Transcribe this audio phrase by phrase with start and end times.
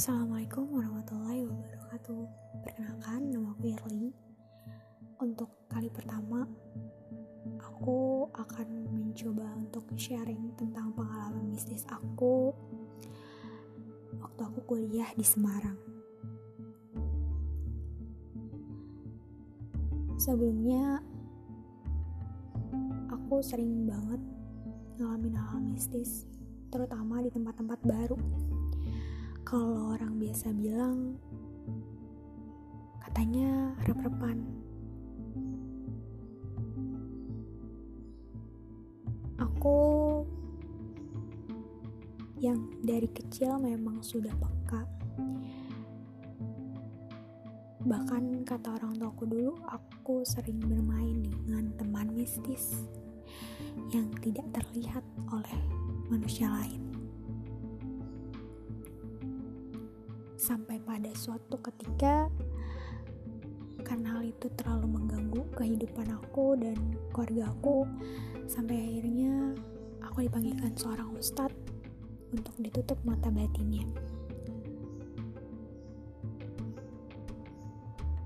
[0.00, 2.24] Assalamualaikum warahmatullahi wabarakatuh.
[2.64, 4.08] Perkenalkan, nama aku Yerli
[5.20, 6.48] Untuk kali pertama
[7.60, 12.48] Aku akan mencoba untuk sharing tentang pengalaman bisnis aku
[14.24, 15.76] Waktu aku kuliah di Semarang.
[20.16, 21.04] Sebelumnya
[23.20, 24.24] Aku sering banget
[24.96, 26.24] ngalamin hal-hal mistis
[26.72, 28.16] Terutama di tempat-tempat baru
[29.50, 31.18] kalau orang biasa bilang
[33.02, 34.46] katanya rep-repan.
[39.42, 39.74] Aku
[42.38, 44.86] yang dari kecil memang sudah peka.
[47.90, 52.86] Bahkan kata orang tuaku dulu aku sering bermain dengan teman mistis
[53.90, 55.02] yang tidak terlihat
[55.34, 55.58] oleh
[56.06, 56.89] manusia lain
[60.40, 62.32] sampai pada suatu ketika
[63.84, 66.80] karena hal itu terlalu mengganggu kehidupan aku dan
[67.12, 67.84] keluarga aku
[68.48, 69.52] sampai akhirnya
[70.00, 71.52] aku dipanggilkan seorang ustadz
[72.32, 73.84] untuk ditutup mata batinnya.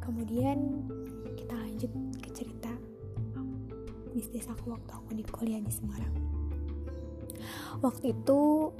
[0.00, 0.88] Kemudian
[1.36, 1.92] kita lanjut
[2.24, 2.72] ke cerita
[4.16, 6.14] bisnis aku waktu aku di kuliah di Semarang.
[7.84, 8.72] Waktu itu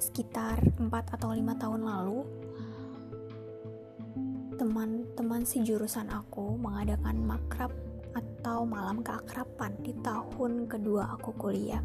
[0.00, 2.20] sekitar 4 atau 5 tahun lalu
[4.58, 7.70] teman-teman sejurusan aku mengadakan makrab
[8.10, 11.82] atau malam keakrapan di tahun kedua aku kuliah.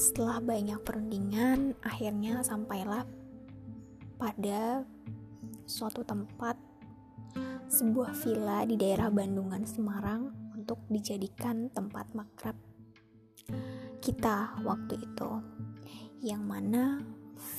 [0.00, 3.04] Setelah banyak perundingan, akhirnya sampailah
[4.16, 4.88] pada
[5.68, 6.56] suatu tempat
[7.68, 12.56] sebuah villa di daerah Bandungan Semarang untuk dijadikan tempat makrab
[14.00, 15.30] kita waktu itu
[16.20, 17.00] yang mana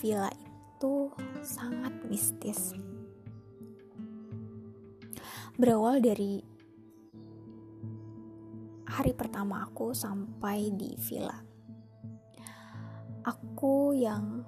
[0.02, 1.10] villa itu
[1.42, 2.74] sangat mistis.
[5.58, 6.42] Berawal dari
[8.90, 11.38] hari pertama aku sampai di villa.
[13.22, 14.42] Aku yang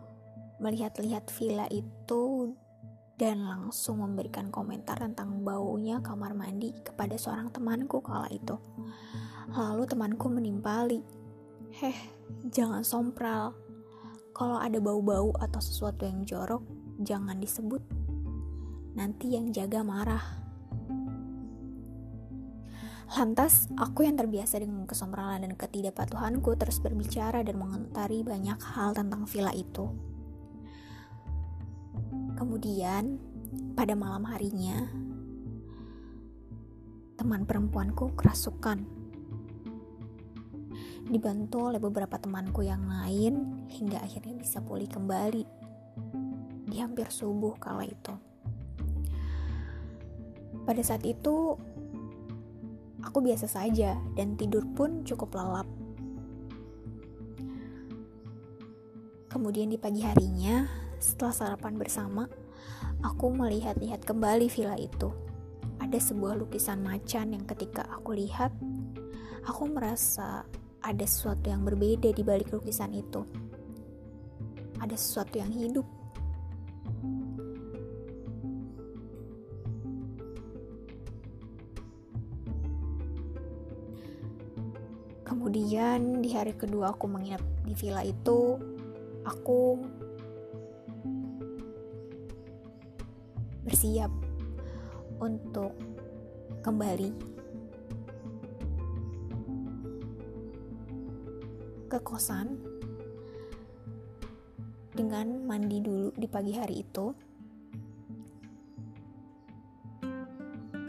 [0.58, 2.54] melihat-lihat villa itu
[3.14, 8.58] dan langsung memberikan komentar tentang baunya kamar mandi kepada seorang temanku kala itu.
[9.54, 11.06] Lalu temanku menimpali,
[11.74, 11.98] Heh,
[12.54, 13.58] jangan sompral.
[14.30, 16.62] Kalau ada bau-bau atau sesuatu yang jorok,
[17.02, 17.82] jangan disebut.
[18.94, 20.22] Nanti yang jaga marah.
[23.18, 29.26] Lantas, aku yang terbiasa dengan kesompralan dan ketidakpatuhanku terus berbicara dan mengomentari banyak hal tentang
[29.26, 29.90] villa itu.
[32.38, 33.18] Kemudian,
[33.74, 34.78] pada malam harinya,
[37.18, 39.03] teman perempuanku kerasukan
[41.04, 45.44] dibantu oleh beberapa temanku yang lain hingga akhirnya bisa pulih kembali
[46.68, 48.16] di hampir subuh kala itu.
[50.64, 51.60] Pada saat itu,
[53.04, 55.68] aku biasa saja dan tidur pun cukup lelap.
[59.28, 60.64] Kemudian di pagi harinya,
[61.04, 62.32] setelah sarapan bersama,
[63.04, 65.12] aku melihat-lihat kembali villa itu.
[65.84, 68.56] Ada sebuah lukisan macan yang ketika aku lihat,
[69.44, 70.48] aku merasa
[70.84, 73.24] ada sesuatu yang berbeda di balik lukisan itu.
[74.84, 75.88] Ada sesuatu yang hidup.
[85.24, 88.60] Kemudian di hari kedua aku menginap di villa itu,
[89.24, 89.80] aku
[93.64, 94.12] bersiap
[95.24, 95.72] untuk
[96.60, 97.33] kembali
[101.94, 102.58] ke kosan
[104.98, 107.14] dengan mandi dulu di pagi hari itu.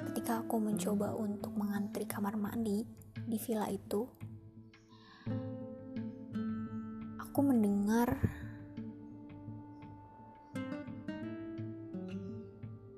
[0.08, 2.88] Ketika aku mencoba untuk mengantri kamar mandi
[3.20, 4.00] di villa itu,
[7.20, 8.08] aku mendengar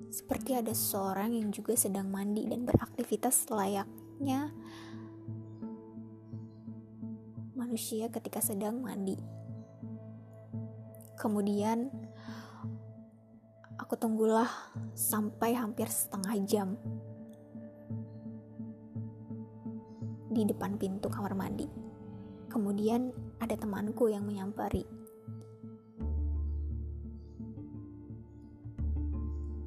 [0.07, 4.55] seperti ada seseorang yang juga sedang mandi dan beraktivitas layaknya
[7.77, 9.13] manusia ketika sedang mandi.
[11.13, 11.93] Kemudian
[13.77, 14.49] aku tunggulah
[14.97, 16.73] sampai hampir setengah jam
[20.33, 21.69] di depan pintu kamar mandi.
[22.49, 24.81] Kemudian ada temanku yang menyampari.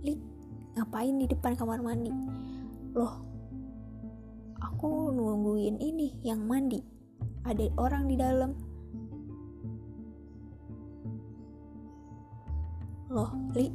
[0.03, 0.19] Li,
[0.75, 2.11] ngapain di depan kamar mandi?
[2.91, 3.23] Loh,
[4.59, 6.99] aku nungguin ini yang mandi
[7.45, 8.51] ada orang di dalam.
[13.11, 13.67] Loh li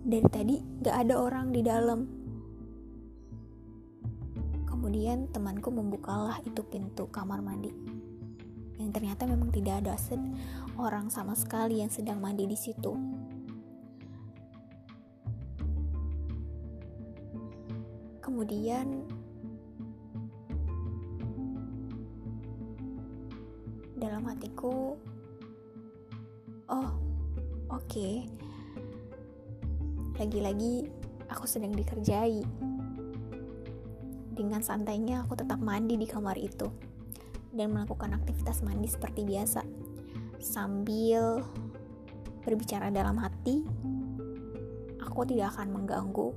[0.00, 2.00] dari tadi gak ada orang di dalam.
[4.64, 7.68] Kemudian temanku membukalah itu pintu kamar mandi.
[8.80, 9.92] Yang ternyata memang tidak ada
[10.80, 12.96] orang sama sekali yang sedang mandi di situ.
[18.24, 19.04] Kemudian
[24.00, 24.96] dalam hatiku,
[26.72, 26.90] oh
[27.68, 28.24] oke, okay.
[30.16, 30.88] lagi-lagi
[31.28, 32.40] aku sedang dikerjai.
[34.32, 36.72] Dengan santainya aku tetap mandi di kamar itu
[37.52, 39.60] dan melakukan aktivitas mandi seperti biasa
[40.40, 41.44] sambil
[42.40, 43.68] berbicara dalam hati.
[45.04, 46.32] Aku tidak akan mengganggu,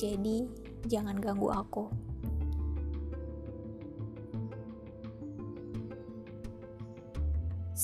[0.00, 0.48] jadi
[0.88, 1.92] jangan ganggu aku.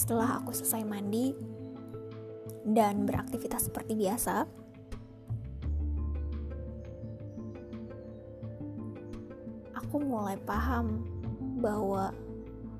[0.02, 1.30] Setelah aku selesai mandi
[2.66, 4.42] dan beraktivitas seperti biasa,
[9.78, 11.06] aku mulai paham
[11.62, 12.10] bahwa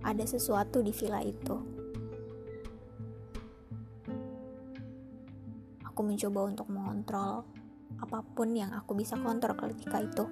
[0.03, 1.63] ada sesuatu di villa itu.
[5.87, 7.47] Aku mencoba untuk mengontrol
[8.03, 10.27] apa pun yang aku bisa kontrol ketika itu.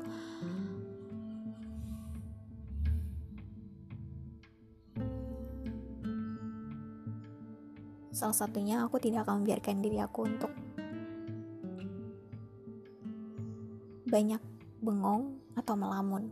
[8.20, 10.52] Salah satunya aku tidak akan membiarkan diri aku untuk
[14.12, 14.44] banyak
[14.84, 16.28] bengong atau melamun.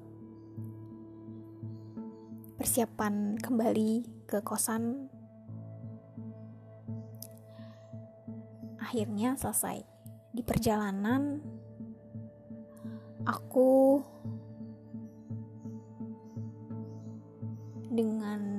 [2.61, 5.09] Persiapan kembali ke kosan
[8.77, 9.81] akhirnya selesai.
[10.37, 11.41] Di perjalanan
[13.25, 14.05] aku
[17.89, 18.58] dengan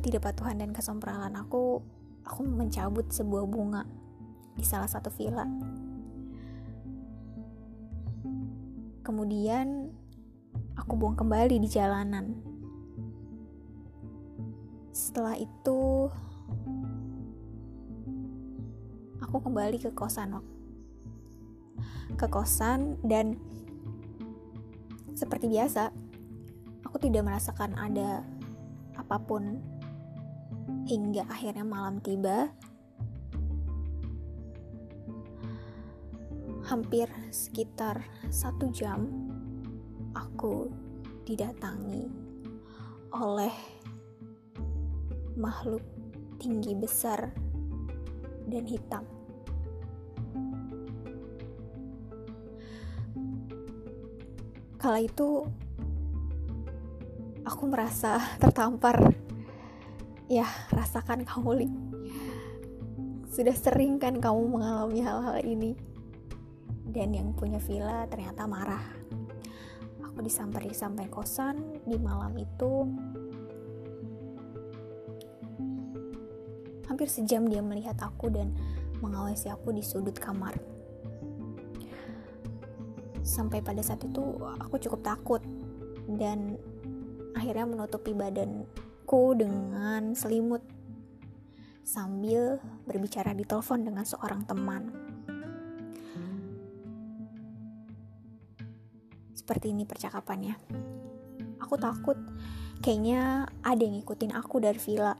[0.00, 1.84] ketidakpatuhan dan kesompralan aku
[2.24, 3.84] aku mencabut sebuah bunga
[4.56, 5.44] di salah satu villa.
[9.04, 9.92] Kemudian
[10.72, 12.32] aku buang kembali di jalanan.
[14.88, 16.08] Setelah itu
[19.20, 20.40] aku kembali ke kosan
[22.16, 23.36] ke kosan dan
[25.12, 25.92] seperti biasa
[26.88, 28.24] aku tidak merasakan ada
[28.98, 29.62] apa pun
[30.90, 32.50] hingga akhirnya malam tiba
[36.66, 39.06] hampir sekitar satu jam
[40.18, 40.66] aku
[41.22, 42.10] didatangi
[43.14, 43.54] oleh
[45.38, 45.78] makhluk
[46.42, 47.30] tinggi besar
[48.50, 49.06] dan hitam.
[54.74, 55.46] Kala itu
[57.46, 59.19] aku merasa tertampar
[60.30, 61.68] ya rasakan kamu li.
[63.34, 65.74] Sudah sering kan kamu mengalami hal-hal ini?
[66.86, 68.82] Dan yang punya villa ternyata marah.
[70.06, 72.86] Aku disamperin sampai kosan di malam itu.
[76.86, 78.54] Hampir sejam dia melihat aku dan
[79.02, 80.54] mengawasi aku di sudut kamar.
[83.22, 84.22] Sampai pada saat itu
[84.58, 85.42] aku cukup takut
[86.18, 86.58] dan
[87.38, 88.66] akhirnya menutupi badan
[89.10, 90.62] aku dengan selimut
[91.82, 94.86] sambil berbicara di telepon dengan seorang teman.
[99.34, 100.54] Seperti ini percakapannya.
[101.58, 102.14] Aku takut
[102.86, 105.18] kayaknya ada yang ngikutin aku dari villa.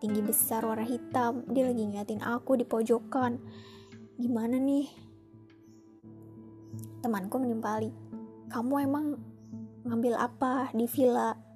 [0.00, 3.36] Tinggi besar warna hitam, dia lagi ngeliatin aku di pojokan.
[4.16, 4.88] Gimana nih?
[7.04, 7.92] Temanku menimpali.
[8.48, 9.20] Kamu emang
[9.84, 11.49] ngambil apa di villa?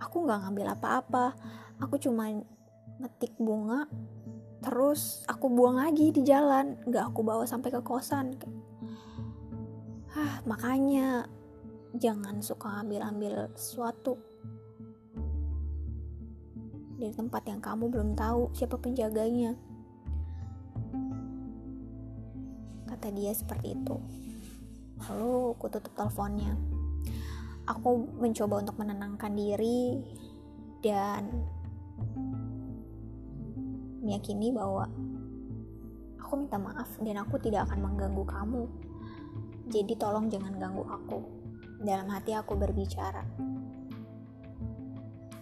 [0.00, 1.26] Aku nggak ngambil apa-apa.
[1.80, 2.32] Aku cuma
[3.00, 3.84] ngetik bunga
[4.64, 6.76] terus aku buang lagi di jalan.
[6.88, 8.36] Nggak aku bawa sampai ke kosan.
[10.16, 11.28] Ah makanya
[11.96, 14.16] jangan suka ambil-ambil sesuatu.
[16.96, 19.52] Dari tempat yang kamu belum tahu siapa penjaganya.
[22.88, 23.96] Kata dia seperti itu.
[25.04, 26.75] Lalu aku tutup teleponnya
[27.66, 29.98] aku mencoba untuk menenangkan diri
[30.80, 31.26] dan
[34.06, 34.86] meyakini bahwa
[36.22, 38.62] aku minta maaf dan aku tidak akan mengganggu kamu.
[39.66, 41.18] Jadi tolong jangan ganggu aku.
[41.82, 43.26] Dalam hati aku berbicara.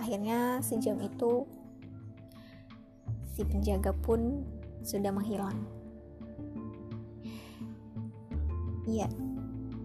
[0.00, 1.45] Akhirnya sejam itu
[3.37, 4.45] si penjaga pun
[4.81, 5.61] sudah menghilang.
[8.85, 9.09] Iya,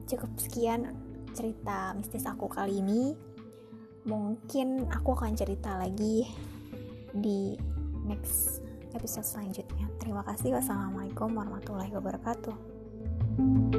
[0.07, 0.91] cukup sekian
[1.33, 3.13] cerita mistis aku kali ini.
[4.07, 6.25] Mungkin aku akan cerita lagi
[7.13, 7.57] di
[8.07, 8.63] next
[8.95, 9.85] episode selanjutnya.
[10.01, 10.57] Terima kasih.
[10.57, 12.79] Wassalamualaikum warahmatullahi wabarakatuh.
[13.39, 13.78] thank you